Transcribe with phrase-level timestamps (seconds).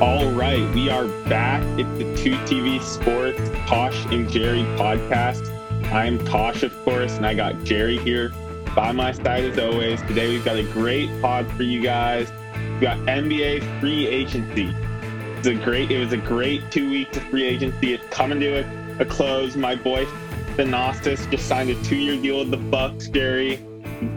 [0.00, 1.62] All right, we are back.
[1.78, 3.38] It's the 2TV Sports
[3.68, 5.46] Tosh and Jerry podcast.
[5.92, 8.32] I'm Tosh, of course, and I got Jerry here
[8.74, 10.00] by my side as always.
[10.04, 12.32] Today we've got a great pod for you guys.
[12.54, 14.74] We've got NBA free agency.
[15.36, 15.90] It's a great.
[15.90, 17.92] It was a great two weeks of free agency.
[17.92, 19.54] It's coming to a, a close.
[19.54, 20.06] My boy
[20.56, 23.08] Thanasis just signed a two-year deal with the Bucks.
[23.08, 23.58] Jerry,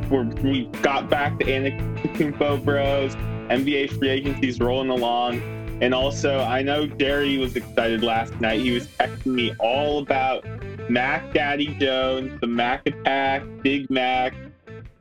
[0.10, 3.16] We're, we got back the Antetokounmpo Bros.
[3.50, 5.63] NBA free agency is rolling along.
[5.84, 8.62] And also, I know Jerry was excited last night.
[8.62, 10.46] He was texting me all about
[10.90, 14.34] Mac Daddy Jones, the Mac Attack, Big Mac.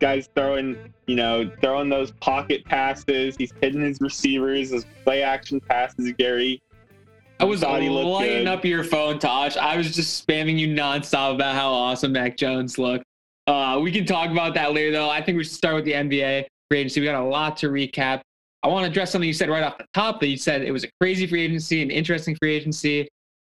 [0.01, 3.37] Guys throwing, you know, throwing those pocket passes.
[3.37, 6.61] He's hitting his receivers, his play action passes, Gary.
[7.39, 9.57] I was lighting up your phone, Tosh.
[9.57, 13.05] I was just spamming you nonstop about how awesome Mac Jones looked.
[13.47, 15.09] Uh, we can talk about that later, though.
[15.09, 17.01] I think we should start with the NBA free agency.
[17.01, 18.23] We got a lot to recap.
[18.63, 20.71] I want to address something you said right off the top that you said it
[20.71, 23.09] was a crazy free agency, an interesting free agency.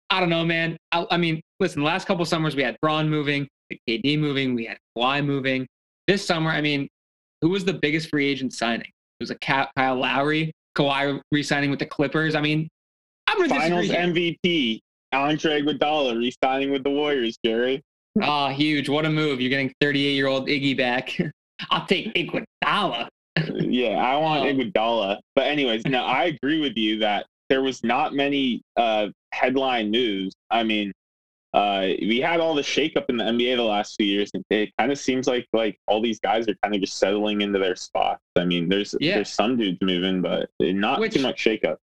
[0.09, 0.78] I don't know, man.
[0.92, 4.56] I, I mean, listen, the last couple summers we had Bron moving, the KD moving,
[4.56, 5.68] we had Kawhi moving.
[6.08, 6.88] This summer, I mean,
[7.42, 8.88] who was the biggest free agent signing?
[8.88, 12.36] It was a Kyle Lowry, Kawhi re-signing with the Clippers.
[12.36, 12.70] I mean,
[13.28, 14.80] I'm gonna Finals MVP,
[15.12, 17.81] Andre Iguodala re-signing with the Warriors, Jerry.
[18.22, 18.90] Oh, huge!
[18.90, 19.40] What a move!
[19.40, 21.18] You're getting 38 year old Iggy back.
[21.70, 25.20] I'll take Iguodala yeah, I want um, Iguodala.
[25.36, 30.34] But anyways, no, I agree with you that there was not many uh, headline news.
[30.50, 30.92] I mean,
[31.54, 34.70] uh, we had all the shakeup in the NBA the last few years, and it
[34.78, 37.76] kind of seems like like all these guys are kind of just settling into their
[37.76, 38.22] spots.
[38.38, 39.16] I mean, there's yeah.
[39.16, 41.78] there's some dudes moving, but not Which too much shakeup.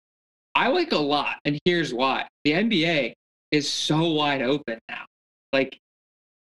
[0.54, 3.14] I like a lot, and here's why: the NBA
[3.50, 5.04] is so wide open now.
[5.52, 5.78] Like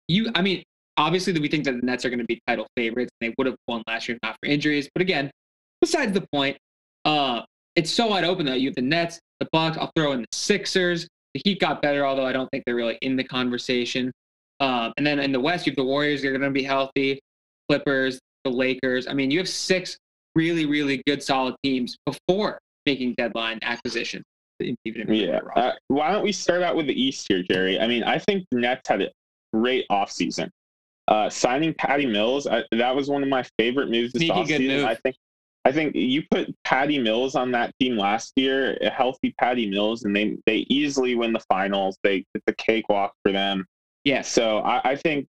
[0.09, 0.63] you, I mean,
[0.99, 3.11] obviously we think that the Nets are going to be title favorites.
[3.21, 4.89] And they would have won last year if not for injuries.
[4.95, 5.31] But again,
[5.81, 6.59] besides the point,
[7.05, 7.43] uh,
[7.77, 9.79] it's so wide open that you have the Nets, the Bucks.
[9.79, 11.09] I'll throw in the Sixers.
[11.35, 14.11] The Heat got better, although I don't think they're really in the conversation.
[14.61, 16.21] Um, and then in the West, you have the Warriors.
[16.21, 17.21] They're going to be healthy.
[17.69, 19.07] Clippers, the Lakers.
[19.07, 19.97] I mean, you have six
[20.35, 24.25] really, really good, solid teams before making deadline acquisitions.
[24.61, 25.41] Yeah.
[25.55, 27.79] Uh, why don't we start out with the East here, Jerry?
[27.79, 29.11] I mean, I think the Nets had a
[29.53, 30.51] great offseason.
[31.09, 34.85] Uh, signing Patty Mills, I, that was one of my favorite moves this offseason.
[34.85, 35.17] I think
[35.65, 40.05] I think you put Patty Mills on that team last year, a healthy Patty Mills,
[40.05, 41.99] and they they easily win the finals.
[42.03, 43.67] They it's a cakewalk for them.
[44.05, 44.23] Yeah.
[44.23, 45.27] So I, I think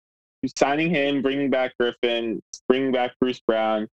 [0.57, 3.87] signing him, bringing back Griffin, bringing back Bruce Brown.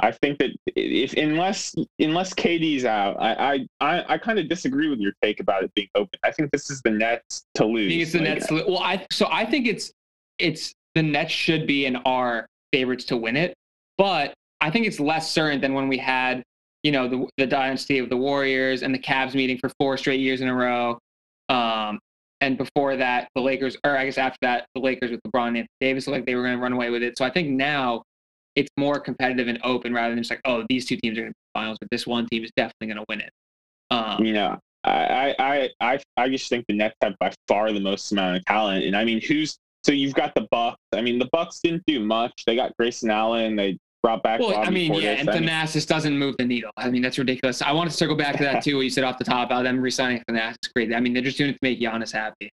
[0.00, 4.88] I think that if unless unless KD's out, I I I, I kind of disagree
[4.88, 6.18] with your take about it being open.
[6.24, 7.92] I think this is the Nets to lose.
[7.92, 8.50] it's the like, Nets.
[8.50, 9.92] Well, I so I think it's
[10.38, 13.54] it's the Nets should be in our favorites to win it.
[13.98, 16.42] But I think it's less certain than when we had,
[16.82, 20.20] you know, the, the dynasty of the Warriors and the Cavs meeting for four straight
[20.20, 20.98] years in a row.
[21.48, 21.98] Um,
[22.40, 25.66] and before that, the Lakers, or I guess after that, the Lakers with LeBron and
[25.80, 27.16] Davis looked like they were going to run away with it.
[27.16, 28.02] So I think now
[28.56, 31.32] it's more competitive and open rather than just like, oh, these two teams are going
[31.32, 33.30] to be finals, but this one team is definitely going to win it.
[33.90, 38.10] Um, know, I, I, I, I just think the Nets have by far the most
[38.10, 38.84] amount of talent.
[38.84, 40.78] And I mean, who's so you've got the Bucks.
[40.92, 42.44] I mean, the Bucks didn't do much.
[42.46, 43.56] They got Grayson Allen.
[43.56, 44.40] They brought back.
[44.40, 45.02] Well, Bobby I mean, Portis.
[45.02, 46.70] yeah, and Thanasis doesn't move the needle.
[46.76, 47.62] I mean, that's ridiculous.
[47.62, 48.76] I want to circle back to that too.
[48.76, 50.72] What you said off the top about them resigning Thanasis.
[50.74, 50.94] Great.
[50.94, 52.50] I mean, they're just doing it to make Giannis happy.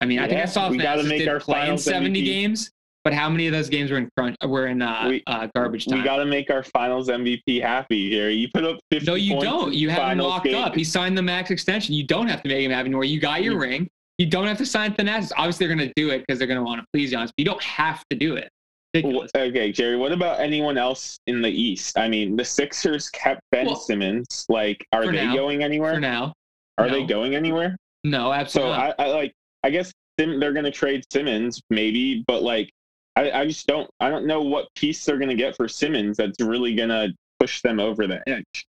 [0.00, 2.24] I mean, yeah, I think I saw Thanasis did play in 70 MVP.
[2.24, 2.70] games,
[3.04, 4.36] but how many of those games were in crunch?
[4.44, 5.98] Were in uh, we, uh, garbage time?
[5.98, 8.30] We got to make our Finals MVP happy here.
[8.30, 9.06] You put up 50.
[9.06, 9.72] No, you don't.
[9.72, 10.56] You have him locked game.
[10.56, 10.74] up.
[10.74, 11.94] He signed the max extension.
[11.94, 13.04] You don't have to make him happy anymore.
[13.04, 13.88] You got your ring.
[14.18, 15.32] You don't have to sign Thanasis.
[15.36, 17.34] Obviously, they're going to do it because they're going to want to please Giannis, but
[17.38, 18.48] you don't have to do it.
[18.94, 19.30] Ridiculous.
[19.36, 19.96] Okay, Jerry.
[19.96, 21.98] What about anyone else in the East?
[21.98, 24.44] I mean, the Sixers kept Ben well, Simmons.
[24.48, 25.94] Like, are they now, going anywhere?
[25.94, 26.34] For now,
[26.78, 26.92] are no.
[26.92, 27.76] they going anywhere?
[28.04, 28.74] No, absolutely.
[28.74, 29.32] So I, I, like.
[29.64, 32.68] I guess they're going to trade Simmons, maybe, but like,
[33.14, 33.88] I, I just don't.
[34.00, 37.14] I don't know what piece they're going to get for Simmons that's really going to
[37.38, 38.66] push them over the edge.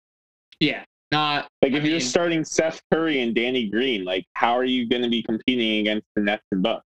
[0.59, 4.63] Yeah, not like if I you're starting Seth Curry and Danny Green, like how are
[4.63, 6.85] you going to be competing against the Nets and Bucks?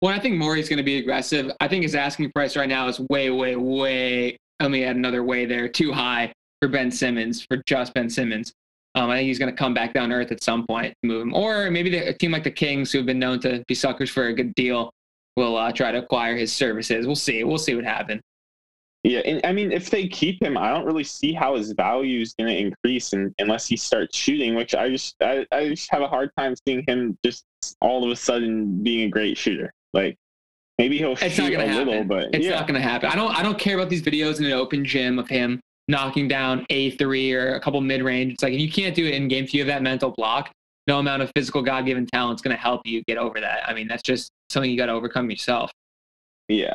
[0.00, 1.50] Well, I think Morey's going to be aggressive.
[1.60, 4.38] I think his asking price right now is way, way, way.
[4.60, 5.68] Let me add another way there.
[5.68, 6.32] Too high
[6.62, 8.52] for Ben Simmons, for just Ben Simmons.
[8.94, 11.34] Um, I think he's going to come back down earth at some point move him.
[11.34, 14.10] Or maybe the, a team like the Kings, who have been known to be suckers
[14.10, 14.90] for a good deal,
[15.36, 17.06] will uh, try to acquire his services.
[17.06, 17.44] We'll see.
[17.44, 18.22] We'll see what happens.
[19.02, 22.20] Yeah, and I mean, if they keep him, I don't really see how his value
[22.20, 24.54] is going to increase and, unless he starts shooting.
[24.54, 27.44] Which I just, I, I just have a hard time seeing him just
[27.80, 29.72] all of a sudden being a great shooter.
[29.94, 30.18] Like
[30.76, 31.86] maybe he'll it's shoot a happen.
[31.86, 32.56] little, but it's yeah.
[32.56, 33.08] not going to happen.
[33.08, 36.28] I don't, I don't care about these videos in an open gym of him knocking
[36.28, 38.34] down a three or a couple mid range.
[38.34, 40.50] It's like if you can't do it in game, if you have that mental block.
[40.86, 43.68] No amount of physical God given talent is going to help you get over that.
[43.68, 45.70] I mean, that's just something you got to overcome yourself.
[46.48, 46.74] Yeah.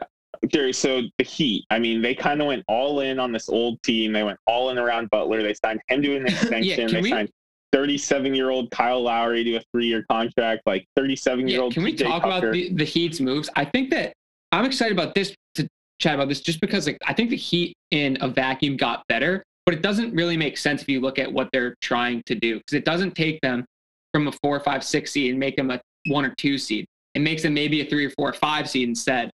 [0.71, 4.13] So the Heat, I mean, they kind of went all in on this old team.
[4.13, 5.43] They went all in around Butler.
[5.43, 6.63] They signed him to an extension.
[6.63, 7.29] yeah, they we, signed
[7.71, 11.73] 37 year old Kyle Lowry to a three year contract, like 37 year old.
[11.73, 12.47] Can we talk Tucker.
[12.47, 13.49] about the, the Heat's moves?
[13.55, 14.13] I think that
[14.51, 15.67] I'm excited about this to
[15.99, 19.43] chat about this just because like, I think the Heat in a vacuum got better,
[19.65, 22.59] but it doesn't really make sense if you look at what they're trying to do
[22.59, 23.65] because it doesn't take them
[24.13, 26.85] from a four, five, six seed and make them a one or two seed.
[27.15, 29.31] It makes them maybe a three or four or five seed instead.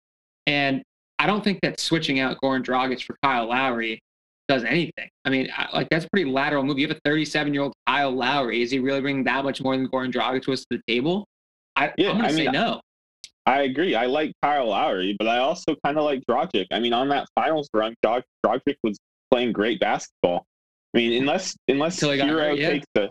[0.46, 0.82] And
[1.20, 4.00] I don't think that switching out Goran Dragic for Kyle Lowry
[4.48, 5.10] does anything.
[5.26, 6.78] I mean, like that's a pretty lateral move.
[6.78, 8.62] You have a 37 year old Kyle Lowry.
[8.62, 11.26] Is he really bringing that much more than Goran Dragic was to the table?
[11.76, 12.80] I, yeah, I'm going to say no.
[13.44, 13.94] I agree.
[13.94, 16.66] I like Kyle Lowry, but I also kind of like Dragic.
[16.72, 18.98] I mean, on that finals run, Dragic was
[19.30, 20.46] playing great basketball.
[20.94, 22.70] I mean, unless unless Herro hurt, yeah.
[22.70, 23.10] takes a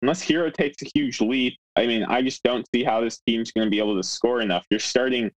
[0.00, 3.52] unless Herro takes a huge leap, I mean, I just don't see how this team's
[3.52, 4.64] going to be able to score enough.
[4.70, 5.30] You're starting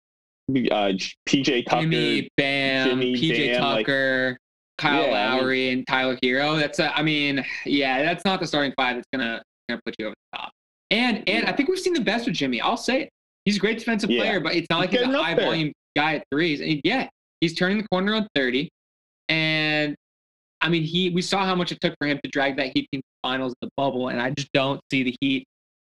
[0.70, 0.92] uh,
[1.28, 4.28] PJ Tucker, Jimmy Bam, Jimmy, PJ Bam, Tucker.
[4.30, 4.38] Like,
[4.78, 6.58] Kyle yeah, Lowry I mean, and Tyler Herro.
[6.58, 10.06] That's a, I mean, yeah, that's not the starting five that's gonna gonna put you
[10.06, 10.50] over the top.
[10.90, 11.50] And and yeah.
[11.50, 12.60] I think we've seen the best with Jimmy.
[12.60, 13.10] I'll say it.
[13.44, 14.20] He's a great defensive yeah.
[14.20, 15.46] player, but it's not like he's, he's a high there.
[15.46, 16.60] volume guy at threes.
[16.60, 17.08] And yeah,
[17.40, 18.68] he's turning the corner on 30.
[19.28, 19.94] And
[20.60, 22.88] I mean, he we saw how much it took for him to drag that Heat
[22.92, 25.44] team finals in the bubble, and I just don't see the Heat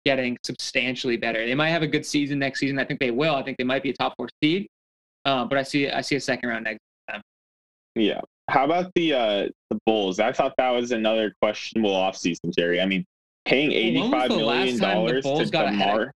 [0.04, 1.46] getting substantially better.
[1.46, 2.78] They might have a good season next season.
[2.78, 3.34] I think they will.
[3.34, 4.68] I think they might be a top four seed.
[5.24, 6.80] Uh, but I see I see a second round exit.
[7.94, 10.18] Yeah, how about the uh, the Bulls?
[10.18, 12.80] I thought that was another questionable offseason, Jerry.
[12.80, 13.04] I mean,
[13.44, 16.12] paying eighty five million dollars to Demar.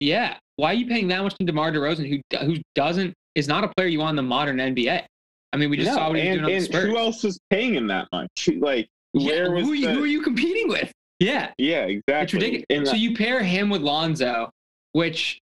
[0.00, 3.64] Yeah, why are you paying that much to DeMar DeRozan, who who doesn't is not
[3.64, 5.04] a player you want in the modern NBA?
[5.52, 6.84] I mean, we just no, saw what he was doing on the Spurs.
[6.84, 8.48] Who else was paying him that much?
[8.56, 9.92] Like, yeah, where was who, the...
[9.92, 10.92] who are you competing with?
[11.20, 12.22] Yeah, yeah, exactly.
[12.22, 12.90] It's ridiculous.
[12.90, 14.50] so you pair him with Lonzo,
[14.92, 15.40] which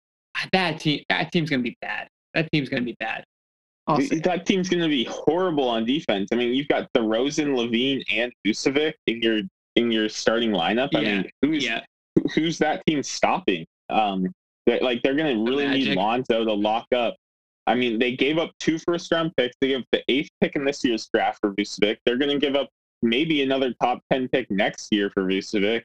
[0.51, 2.07] that team that team's gonna be bad.
[2.33, 3.25] That team's gonna be bad.
[3.87, 6.29] That team's going to be horrible on defense.
[6.31, 9.41] I mean, you've got DeRozan, LaVine, and Vucevic in your
[9.75, 10.89] in your starting lineup.
[10.95, 11.21] I yeah.
[11.21, 11.81] mean, who's yeah.
[12.33, 13.65] who's that team stopping?
[13.89, 14.33] Um,
[14.65, 17.15] they're, like they're going to really need Lonzo to lock up.
[17.67, 19.55] I mean, they gave up two first round picks.
[19.61, 21.97] They gave the eighth pick in this year's draft for Vucevic.
[22.05, 22.69] They're going to give up
[23.05, 25.83] maybe another top ten pick next year for Vucevic.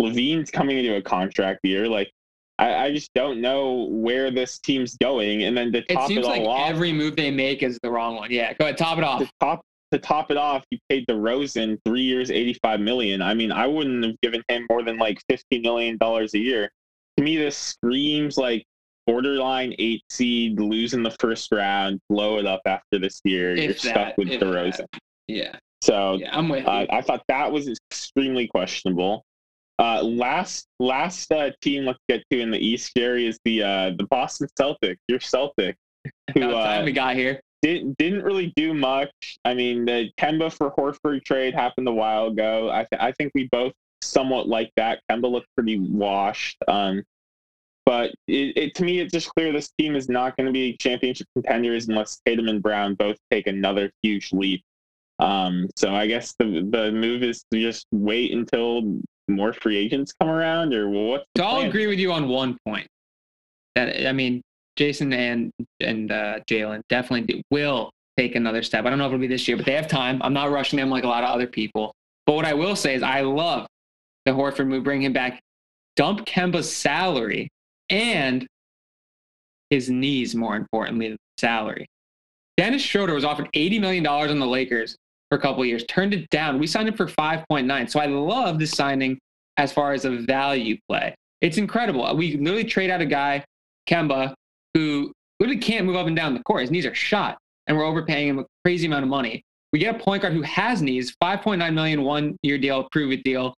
[0.00, 1.86] LaVine's coming into a contract year.
[1.86, 2.10] Like
[2.58, 5.44] I, I, just don't know where this team's going.
[5.44, 7.78] And then to top it, seems it all like off, every move they make is
[7.82, 8.30] the wrong one.
[8.30, 9.20] Yeah, go ahead, top it off.
[9.20, 13.20] To top to top it off, you paid DeRozan three years, eighty-five million.
[13.22, 16.70] I mean, I wouldn't have given him more than like fifty million dollars a year.
[17.18, 18.64] To me, this screams like
[19.06, 23.52] borderline eight seed, losing the first round, blow it up after this year.
[23.52, 24.76] If You're that, stuck with DeRozan.
[24.76, 25.00] That.
[25.28, 25.56] Yeah.
[25.82, 29.24] So yeah, I'm with uh, I thought that was extremely questionable.
[29.80, 33.90] Uh, last last uh, team let's get to in the East, Jerry, is the uh,
[33.98, 34.98] the Boston Celtics.
[35.08, 35.76] Your Celtic,
[36.34, 39.10] who uh, we got here didn't didn't really do much.
[39.44, 42.70] I mean, the Kemba for Horford trade happened a while ago.
[42.70, 45.00] I th- I think we both somewhat like that.
[45.10, 46.58] Kemba looked pretty washed.
[46.68, 47.02] Um,
[47.84, 50.76] but it, it, to me, it's just clear this team is not going to be
[50.76, 54.62] championship contenders unless Tatum and Brown both take another huge leap.
[55.18, 60.12] Um, so I guess the the move is to just wait until more free agents
[60.20, 61.24] come around, or what?
[61.36, 62.88] So I'll agree with you on one point.
[63.74, 64.42] That I mean,
[64.76, 65.50] Jayson and
[65.80, 68.84] and uh, Jaylen definitely will take another step.
[68.84, 70.20] I don't know if it'll be this year, but they have time.
[70.22, 71.94] I'm not rushing them like a lot of other people.
[72.26, 73.66] But what I will say is, I love
[74.26, 75.40] the Horford move, bring him back,
[75.96, 77.48] dump Kemba's salary
[77.90, 78.46] and
[79.70, 81.86] his knees, more importantly, than salary.
[82.56, 84.96] Dennis Schroeder was offered $80 million on the Lakers
[85.32, 86.58] for a couple years, turned it down.
[86.58, 87.90] We signed him for 5.9.
[87.90, 89.18] So I love this signing
[89.56, 91.14] as far as a value play.
[91.40, 92.14] It's incredible.
[92.14, 93.42] We literally trade out a guy,
[93.88, 94.34] Kemba,
[94.74, 95.10] who
[95.40, 96.60] literally can't move up and down the court.
[96.60, 99.42] His knees are shot, and we're overpaying him a crazy amount of money.
[99.72, 103.24] We get a point guard who has knees, 5.9 million one year deal, prove it
[103.24, 103.54] deal.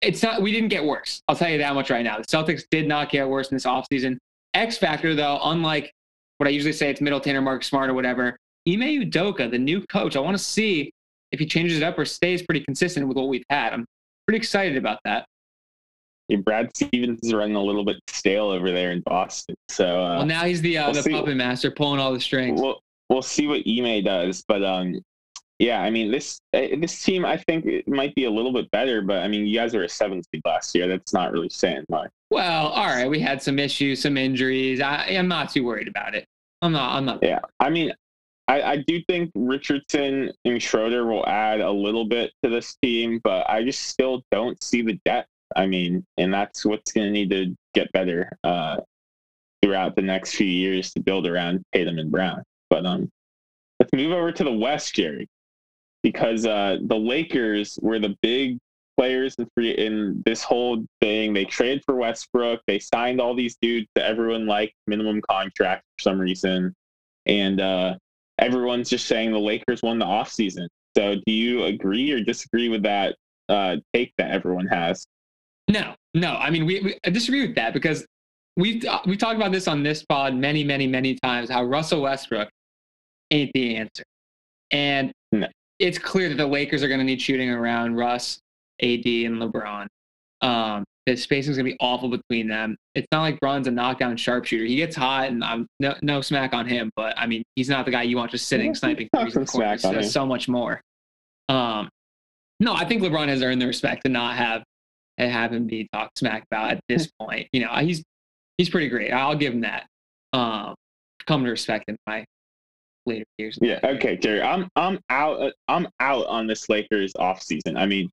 [0.00, 1.20] It's not we didn't get worse.
[1.28, 2.18] I'll tell you that much right now.
[2.18, 4.16] The Celtics did not get worse in this offseason.
[4.54, 5.92] X factor though, unlike
[6.38, 9.82] what I usually say it's Middleton or Mark Smart or whatever, Ime Udoka, the new
[9.86, 10.90] coach, I want to see
[11.34, 13.72] if he changes it up or stays pretty consistent with what we've had.
[13.72, 13.84] I'm
[14.26, 15.26] pretty excited about that.
[16.28, 19.54] Yeah, Brad Stevens is running a little bit stale over there in Boston.
[19.68, 21.10] So uh, well, now he's the uh, we'll the see.
[21.12, 22.60] puppet master, pulling all the strings.
[22.60, 25.02] We'll we'll see what Ime does, but um,
[25.58, 28.70] yeah, I mean this uh, this team I think it might be a little bit
[28.70, 30.88] better, but I mean you guys were a seventh seed last year.
[30.88, 32.10] That's not really saying much.
[32.30, 34.80] Well, all right, we had some issues, some injuries.
[34.80, 36.26] I, I'm not too worried about it.
[36.62, 36.96] I'm not.
[36.96, 37.18] I'm not.
[37.22, 37.92] Yeah, I mean,
[38.46, 43.20] I, I do think Richardson and Schroeder will add a little bit to this team,
[43.24, 45.28] but I just still don't see the depth.
[45.56, 48.78] I mean, and that's what's going to need to get better uh,
[49.62, 52.42] throughout the next few years to build around Tatum and Brown.
[52.68, 53.08] But um,
[53.80, 55.26] let's move over to the West, Jerry,
[56.02, 58.58] because uh, the Lakers were the big
[58.98, 61.32] players in, free, in this whole thing.
[61.32, 62.60] They traded for Westbrook.
[62.66, 66.74] They signed all these dudes that everyone liked minimum contract for some reason,
[67.26, 67.94] and uh,
[68.44, 70.66] everyone's just saying the Lakers won the offseason.
[70.96, 73.16] So, do you agree or disagree with that
[73.48, 75.06] uh, take that everyone has?
[75.68, 76.34] No, no.
[76.34, 78.06] I mean, we, we I disagree with that because
[78.56, 81.50] we've uh, we talked about this on this pod many, many, many times.
[81.50, 82.48] How Russell Westbrook
[83.30, 84.04] ain't the answer,
[84.70, 85.48] and no.
[85.78, 88.38] it's clear that the Lakers are going to need shooting around Russ,
[88.80, 89.86] AD, and LeBron.
[90.42, 92.76] Um, the spacing's gonna be awful between them.
[92.94, 94.64] It's not like Bron's a knockdown sharpshooter.
[94.64, 97.84] He gets hot, and I'm no, no smack on him, but I mean, he's not
[97.84, 99.82] the guy you want just sitting sniping threes in corners.
[99.82, 100.80] Does so much more.
[101.48, 101.88] Um,
[102.60, 104.64] no, I think LeBron has earned the respect to not have
[105.18, 107.48] have him be talked smack about at this point.
[107.52, 108.02] You know, he's
[108.56, 109.12] he's pretty great.
[109.12, 109.86] I'll give him that.
[110.32, 110.74] Um,
[111.26, 112.24] come to respect him my
[113.06, 113.58] later years.
[113.60, 113.80] Yeah.
[113.84, 114.42] Okay, Jerry.
[114.42, 115.52] I'm I'm out.
[115.68, 117.76] I'm out on this Lakers off season.
[117.76, 118.10] I mean,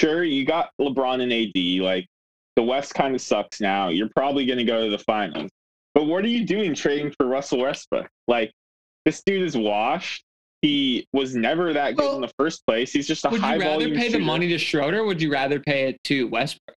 [0.00, 1.84] sure, you got LeBron and AD.
[1.84, 2.06] Like
[2.56, 3.88] the West kind of sucks now.
[3.88, 5.50] You're probably going to go to the finals.
[5.94, 8.08] But what are you doing trading for Russell Westbrook?
[8.26, 8.52] Like
[9.04, 10.24] this dude is washed.
[10.62, 12.92] He was never that good well, in the first place.
[12.92, 13.76] He's just a would high volume.
[13.76, 14.18] Would you rather pay shooter.
[14.18, 15.04] the money to Schroeder?
[15.04, 16.76] would you rather pay it to Westbrook?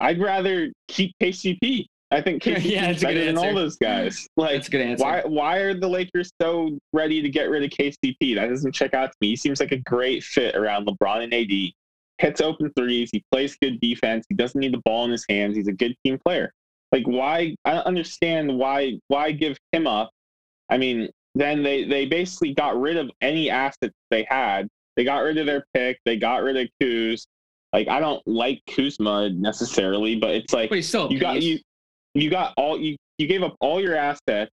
[0.00, 1.86] I'd rather keep KCP.
[2.10, 4.26] I think KCP yeah, is better than all those guys.
[4.36, 5.04] Like, that's a good answer.
[5.04, 8.36] Why, why are the Lakers so ready to get rid of KCP?
[8.36, 9.30] That doesn't check out to me.
[9.30, 11.72] He seems like a great fit around LeBron and AD.
[12.18, 13.10] Hits open threes.
[13.12, 14.26] He plays good defense.
[14.28, 15.56] He doesn't need the ball in his hands.
[15.56, 16.52] He's a good team player.
[16.92, 17.54] Like, why?
[17.64, 18.98] I don't understand why.
[19.08, 20.10] Why give him up?
[20.70, 24.68] I mean, then they they basically got rid of any assets they had.
[24.96, 25.98] They got rid of their pick.
[26.04, 27.24] They got rid of Kuz.
[27.72, 31.58] Like, I don't like Kuzma necessarily, but it's like but still you got you
[32.14, 34.50] you got all you you gave up all your assets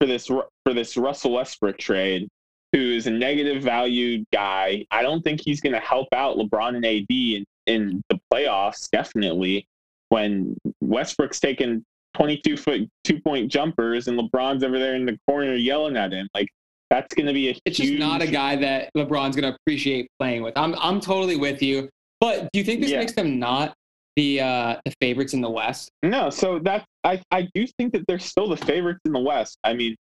[0.00, 2.28] for this for this Russell Westbrook trade,
[2.72, 4.84] who is a negative value guy.
[4.90, 8.90] I don't think he's going to help out LeBron and AD in, in the playoffs.
[8.90, 9.66] Definitely,
[10.08, 11.84] when Westbrook's taking
[12.16, 16.28] 22 foot two point jumpers and LeBron's over there in the corner yelling at him,
[16.34, 16.48] like
[16.90, 17.58] that's going to be a.
[17.64, 17.98] It's huge...
[17.98, 20.56] just not a guy that LeBron's going to appreciate playing with.
[20.56, 21.88] I'm I'm totally with you.
[22.20, 23.00] But do you think this yeah.
[23.00, 23.74] makes them not
[24.16, 25.90] the uh, the favorites in the West?
[26.02, 29.58] No, so that I I do think that they're still the favorites in the West.
[29.64, 29.96] I mean,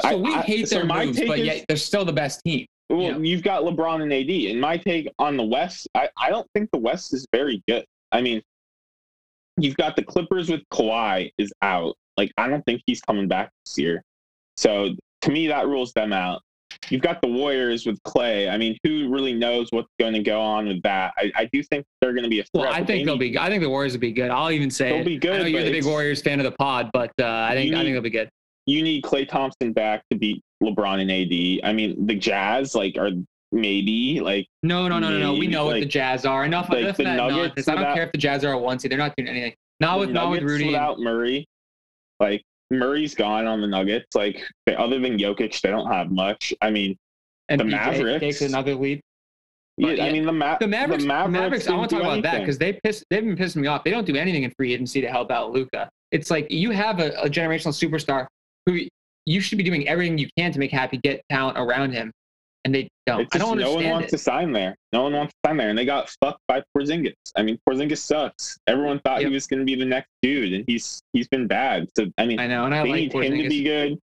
[0.00, 2.40] so I, we hate I, their so moves, but is, yet they're still the best
[2.44, 2.66] team.
[2.90, 3.18] Well, you know?
[3.18, 4.30] you've got LeBron and AD.
[4.50, 7.84] And my take on the West, I, I don't think the West is very good.
[8.12, 8.42] I mean,
[9.58, 11.96] you've got the Clippers with Kawhi is out.
[12.16, 14.02] Like, I don't think he's coming back this year.
[14.56, 14.90] So
[15.22, 16.40] to me, that rules them out.
[16.90, 18.50] You've got the Warriors with Klay.
[18.50, 21.12] I mean, who really knows what's going to go on with that?
[21.18, 22.64] I, I do think they're going to be a threat.
[22.64, 23.38] Well, I think they'll need, be.
[23.38, 24.30] I think the Warriors will be good.
[24.30, 25.04] I'll even say they'll it.
[25.04, 25.32] be good.
[25.32, 27.78] I know you're the big Warriors fan of the pod, but uh, I think need,
[27.78, 28.30] I think they'll be good.
[28.68, 31.68] You need Klay Thompson back to beat LeBron and AD.
[31.68, 33.10] I mean, the Jazz like are
[33.50, 35.32] maybe like no, no, no, no, no.
[35.32, 36.44] We know like, what the Jazz are.
[36.44, 37.66] Enough, like enough the that nonsense.
[37.66, 38.90] I don't care if the Jazz are a one seed.
[38.90, 39.54] They're not doing anything.
[39.80, 40.66] Not with not with Rudy.
[40.66, 41.46] Without Murray,
[42.20, 44.14] like Murray's gone on the Nuggets.
[44.14, 44.42] Like
[44.76, 46.52] other than Jokic, they don't have much.
[46.60, 46.94] I mean,
[47.48, 49.00] and the PJ Mavericks takes another lead.
[49.78, 51.04] Yeah, yeah, I mean the, Ma- the Mavericks.
[51.04, 53.62] The Mavericks, Mavericks I want to talk about that because they piss, they've been pissing
[53.62, 53.84] me off.
[53.84, 55.88] They don't do anything in free agency to help out Luka.
[56.10, 58.26] It's like you have a, a generational superstar
[58.68, 58.80] who
[59.26, 62.12] you should be doing everything you can to make happy, get talent around him,
[62.64, 63.22] and they don't.
[63.24, 63.74] Just, I don't understand.
[63.74, 64.16] No one wants it.
[64.16, 64.76] to sign there.
[64.92, 67.14] No one wants to sign there, and they got fucked by Porzingis.
[67.36, 68.58] I mean, Porzingis sucks.
[68.66, 69.28] Everyone thought yep.
[69.28, 71.88] he was going to be the next dude, and he's he's been bad.
[71.96, 73.36] So I mean, I know, and I they like need Porzingis.
[73.36, 73.98] him to be good.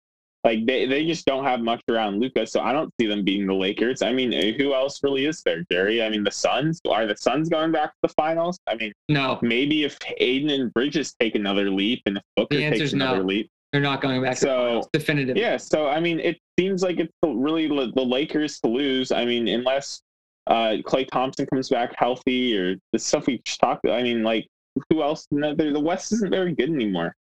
[0.43, 3.48] Like they, they just don't have much around Luka, so I don't see them beating
[3.48, 4.01] the Lakers.
[4.01, 6.03] I mean, eh, who else really is there, Jerry?
[6.03, 8.60] I mean, the Suns are the Suns going back to the finals?
[8.67, 9.39] I mean, no.
[9.41, 13.24] Maybe if Ayton and Bridges take another leap, and if Booker takes another no.
[13.24, 14.38] leap, they're not going back.
[14.38, 15.36] So definitive.
[15.36, 15.58] Yeah.
[15.58, 19.12] So I mean, it seems like it's really the Lakers to lose.
[19.12, 20.01] I mean, unless
[20.48, 23.86] uh, Klay Thompson comes back healthy or the stuff we just talked.
[23.86, 24.48] I mean, like
[24.89, 25.27] who else?
[25.30, 27.13] The West isn't very good anymore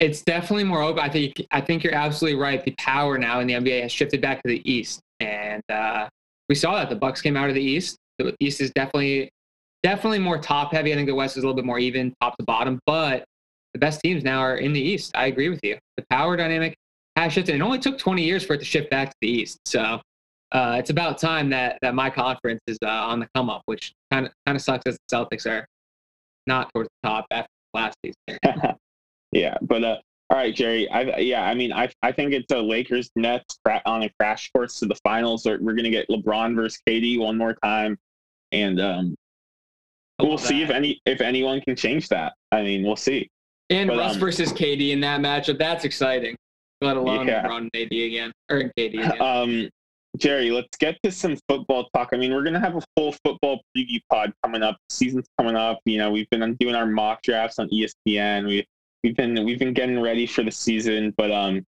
[0.00, 1.02] it's definitely more open.
[1.02, 2.62] I think I think you're absolutely right.
[2.62, 6.08] The power now in the NBA has shifted back to the East, and uh,
[6.48, 7.96] we saw that the Bucks came out of the East.
[8.18, 9.30] The East is definitely
[9.82, 10.92] definitely more top heavy.
[10.92, 12.78] I think the West is a little bit more even, top to bottom.
[12.86, 13.24] But
[13.76, 15.14] the best teams now are in the East.
[15.14, 15.76] I agree with you.
[15.98, 16.78] The power dynamic
[17.14, 17.54] has shifted.
[17.54, 19.60] It only took 20 years for it to shift back to the East.
[19.66, 20.00] So
[20.52, 23.92] uh, it's about time that that my conference is uh, on the come up, which
[24.10, 25.66] kind of kind of sucks as the Celtics are
[26.46, 28.38] not towards the top after last season.
[29.32, 29.96] Yeah, but uh,
[30.30, 30.88] All right, Jerry.
[30.88, 34.78] I, yeah, I mean, I I think it's a Lakers Nets on a crash course
[34.78, 35.44] to the finals.
[35.44, 37.98] We're going to get LeBron versus KD one more time,
[38.52, 39.14] and um,
[40.22, 42.32] we'll see if any if anyone can change that.
[42.50, 43.28] I mean, we'll see.
[43.70, 46.36] And but, Russ um, versus KD in that matchup, that's exciting.
[46.80, 47.46] Let alone yeah.
[47.46, 49.20] LeBron and AD again or KD again.
[49.20, 49.68] Um,
[50.16, 52.10] Jerry, let's get to some football talk.
[52.12, 54.76] I mean, we're gonna have a full football preview pod coming up.
[54.90, 55.78] Season's coming up.
[55.84, 58.46] You know, we've been doing our mock drafts on ESPN.
[58.46, 58.66] We
[59.02, 61.64] we've been we've been getting ready for the season, but um,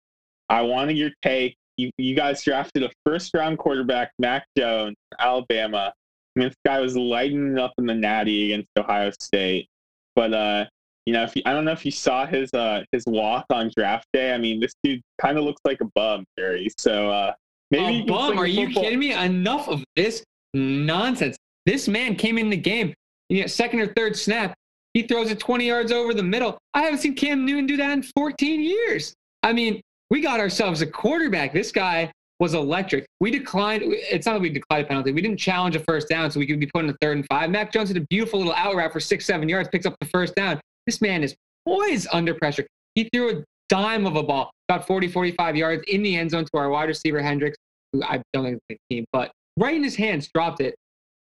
[0.49, 1.57] I wanted your take.
[1.77, 5.93] You you guys drafted a first round quarterback, Mac Jones, Alabama.
[6.37, 9.69] I mean, this guy was lighting up in the Natty against Ohio State,
[10.15, 10.67] but uh,
[11.07, 13.71] you know, if you, I don't know if you saw his uh his walk on
[13.77, 14.33] draft day.
[14.33, 16.71] I mean, this dude kind of looks like a bum, Jerry.
[16.79, 17.33] So uh,
[17.71, 18.39] maybe a bum?
[18.39, 19.13] Are you kidding me?
[19.13, 21.37] Enough of this nonsense.
[21.67, 22.95] This man came in the game,
[23.29, 24.55] you know, second or third snap,
[24.95, 26.57] he throws it 20 yards over the middle.
[26.73, 29.13] I haven't seen Cam Newton do that in 14 years.
[29.43, 29.81] I mean,
[30.11, 31.53] we got ourselves a quarterback.
[31.53, 33.05] This guy was electric.
[33.21, 33.83] We declined.
[33.85, 35.13] It's not that we declined a penalty.
[35.13, 37.27] We didn't challenge a first down, so we could be put in a third and
[37.29, 37.51] five.
[37.51, 40.07] Mac Jones had a beautiful little out route for six, seven yards, picks up the
[40.07, 40.61] first down.
[40.87, 41.35] This man is
[41.67, 42.67] poised under pressure.
[42.95, 46.45] He threw a dime of a ball, about 40, 45 yards in the end zone
[46.45, 47.57] to our wide receiver, Hendricks,
[47.93, 50.75] who I don't think is the team, but right in his hands, dropped it.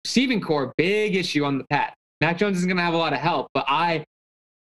[0.05, 1.95] Receiving corps, big issue on the pat.
[2.21, 4.05] Mac Jones isn't going to have a lot of help, but I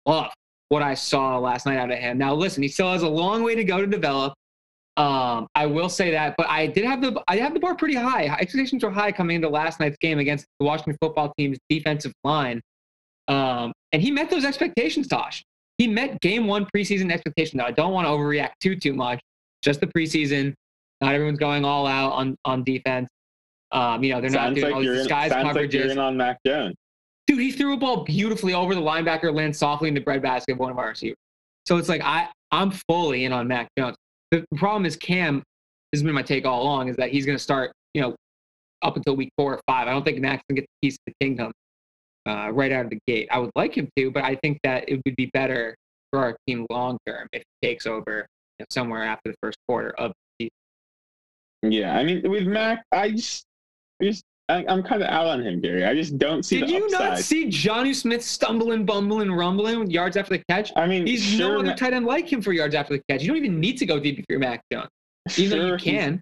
[0.06, 0.32] love
[0.70, 2.18] what I saw last night out of him.
[2.18, 4.34] Now, listen, he still has a long way to go to develop.
[4.96, 7.96] Um, I will say that, but I did have the I have the bar pretty
[7.96, 8.25] high.
[8.25, 12.62] Expectations were high coming into last night's game against the Washington football team's defensive line,
[13.28, 15.08] um, and he met those expectations.
[15.08, 15.44] Tosh,
[15.78, 17.56] he met game one preseason expectations.
[17.56, 19.22] Now, I don't want to overreact too too much.
[19.62, 20.54] Just the preseason.
[21.02, 23.10] Not everyone's going all out on on defense.
[23.72, 25.56] Um, you know, they're sounds not doing like all these disguise coverages.
[25.56, 26.76] Like you're in on Mac Jones.
[27.26, 30.60] Dude, he threw a ball beautifully over the linebacker, landed softly in the breadbasket of
[30.60, 31.16] one of our receivers.
[31.66, 33.96] So it's like I, I'm fully in on Mac Jones.
[34.32, 35.42] The problem is Cam
[35.94, 38.16] this has been my take all along, is that he's going to start, you know,
[38.82, 39.88] up until week four or five.
[39.88, 41.51] I don't think Max can get the piece of the kingdom
[42.27, 43.27] uh, right out of the gate.
[43.31, 45.75] I would like him to, but I think that it would be better
[46.12, 48.27] for our team long term if he takes over
[48.59, 50.50] you know, somewhere after the first quarter of the
[51.64, 51.72] season.
[51.72, 53.46] Yeah, I mean, with Mac, I just,
[54.01, 55.86] I just I, am kind of out on him, Gary.
[55.86, 56.59] I just don't see.
[56.59, 57.09] Did you upside.
[57.09, 60.72] not see Jonnu Smith stumbling, bumbling, rumbling with yards after the catch?
[60.75, 63.22] I mean, he's sure, no other tight end like him for yards after the catch.
[63.22, 64.90] You don't even need to go deep if you're Mac Jones,
[65.38, 66.22] even sure, though you can.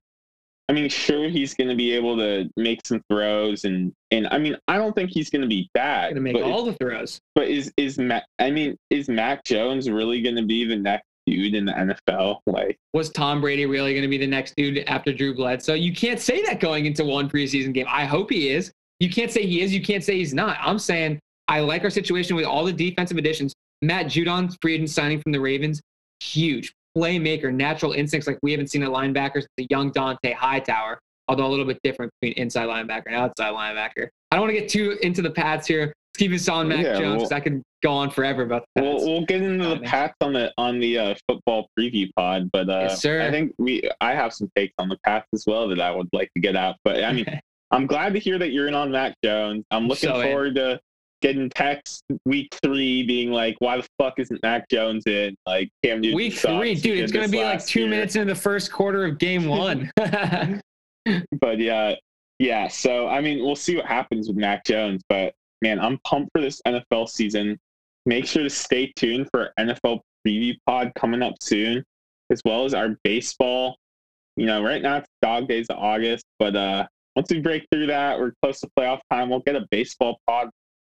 [0.71, 4.37] I mean, sure, he's going to be able to make some throws, and and I
[4.37, 6.13] mean, I don't think he's going to be bad.
[6.13, 7.19] Going to make all the throws.
[7.35, 8.23] But is is Mac?
[8.39, 12.39] I mean, is Mac Jones really going to be the next dude in the NFL.
[12.45, 15.73] Like, was Tom Brady really going to be the next dude after Drew Bledsoe?
[15.73, 17.87] You can't say that going into one preseason game.
[17.89, 18.71] I hope he is.
[19.01, 19.73] You can't say he is.
[19.73, 20.57] You can't say he's not.
[20.61, 23.53] I'm saying I like our situation with all the defensive additions.
[23.81, 25.81] Matt Judon, free agent signing from the Ravens,
[26.21, 29.45] huge playmaker, natural instincts like we haven't seen at linebackers.
[29.57, 34.07] The young Dont'a Hightower, although a little bit different between inside linebacker and outside linebacker.
[34.31, 35.87] I don't want to get too into the pads here.
[35.87, 38.83] Let's Keep us on Mac yeah, Jones well, I could go on forever about that.
[38.83, 42.69] We'll, we'll get into the Pats on the on the uh, football preview pod, but
[42.69, 45.79] uh, yes, I think we I have some takes on the Pats as well that
[45.79, 46.75] I would like to get out.
[46.83, 47.25] But I mean,
[47.71, 49.63] I'm glad to hear that you're in on Mac Jones.
[49.71, 50.55] I'm looking so forward in.
[50.55, 50.79] to
[51.21, 55.35] getting texts week three being like, why the fuck isn't Mac Jones in?
[55.45, 56.15] Like Cam Newton.
[56.15, 57.89] Week three, dude, it's gonna be like two year.
[57.89, 59.91] minutes into the first quarter of game one.
[61.39, 61.95] but yeah,
[62.39, 62.67] yeah.
[62.67, 66.41] So I mean, we'll see what happens with Mac Jones, but man, I'm pumped for
[66.41, 67.57] this NFL season.
[68.05, 71.83] Make sure to stay tuned for NFL preview pod coming up soon,
[72.31, 73.77] as well as our baseball.
[74.37, 77.87] You know, right now it's dog days of August, but uh, once we break through
[77.87, 79.29] that, we're close to playoff time.
[79.29, 80.49] We'll get a baseball pod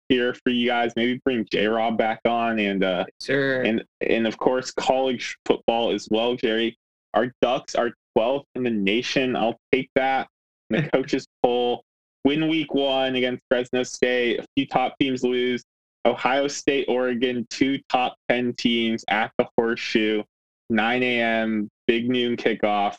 [0.09, 0.93] here for you guys.
[0.97, 3.63] Maybe bring J Rob back on and uh sure.
[3.63, 6.77] and and of course college football as well, Jerry.
[7.15, 9.37] Our Ducks are 12th in the nation.
[9.37, 10.29] I'll take that.
[10.71, 11.85] The coaches poll
[12.25, 14.41] win week one against Fresno State.
[14.41, 15.63] A few top teams lose.
[16.07, 20.23] Ohio State, Oregon, two top 10 teams at the horseshoe.
[20.71, 22.97] 9 a.m., big noon kickoff.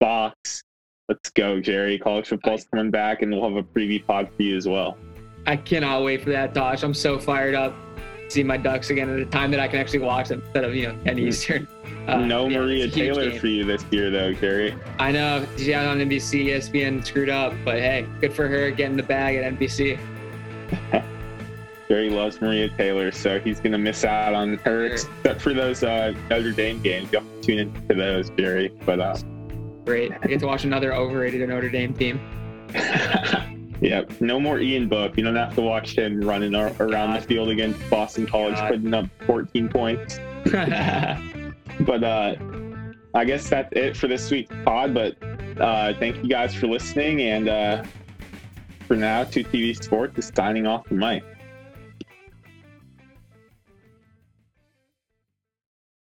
[0.00, 0.62] Fox.
[1.08, 1.98] Let's go, Jerry.
[1.98, 4.96] College football's coming back, and we'll have a preview pod for you as well.
[5.46, 6.82] I cannot wait for that, Tosh.
[6.82, 7.74] I'm so fired up.
[8.24, 10.64] To see my Ducks again at a time that I can actually watch them instead
[10.64, 11.28] of, you know, 10 hmm.
[11.28, 11.68] Eastern.
[12.08, 13.40] Uh, no yeah, Maria Taylor game.
[13.40, 14.74] for you this year, though, Gary.
[14.98, 15.46] I know.
[15.56, 19.36] She's out on NBC, ESPN screwed up, but hey, good for her getting the bag
[19.36, 19.98] at NBC.
[21.88, 25.84] Gary loves Maria Taylor, so he's going to miss out on her, except for those
[25.84, 27.12] uh, Notre Dame games.
[27.12, 28.72] You have to tune into those, Jerry.
[28.84, 29.16] But uh,
[29.84, 32.20] great, I get to watch another overrated Notre Dame team.
[33.80, 34.20] Yep.
[34.20, 35.16] No more Ian Book.
[35.16, 37.22] You don't have to watch him running around God.
[37.22, 38.70] the field against Boston College, God.
[38.70, 40.18] putting up 14 points.
[41.80, 42.36] but uh,
[43.14, 44.94] I guess that's it for this week's pod.
[44.94, 45.16] But
[45.60, 47.20] uh, thank you guys for listening.
[47.22, 47.84] And uh,
[48.86, 51.24] for now, 2TV Sports is signing off the mic.